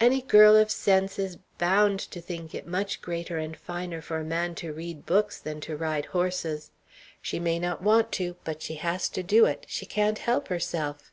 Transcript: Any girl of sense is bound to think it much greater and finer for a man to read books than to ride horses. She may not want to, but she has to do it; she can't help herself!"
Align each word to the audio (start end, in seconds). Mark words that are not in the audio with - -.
Any 0.00 0.20
girl 0.20 0.56
of 0.56 0.68
sense 0.72 1.16
is 1.16 1.38
bound 1.58 2.00
to 2.00 2.20
think 2.20 2.56
it 2.56 2.66
much 2.66 3.00
greater 3.00 3.38
and 3.38 3.56
finer 3.56 4.02
for 4.02 4.18
a 4.18 4.24
man 4.24 4.56
to 4.56 4.72
read 4.72 5.06
books 5.06 5.38
than 5.38 5.60
to 5.60 5.76
ride 5.76 6.06
horses. 6.06 6.72
She 7.22 7.38
may 7.38 7.60
not 7.60 7.84
want 7.84 8.10
to, 8.18 8.34
but 8.42 8.62
she 8.62 8.74
has 8.82 9.08
to 9.10 9.22
do 9.22 9.44
it; 9.46 9.64
she 9.68 9.86
can't 9.86 10.18
help 10.18 10.48
herself!" 10.48 11.12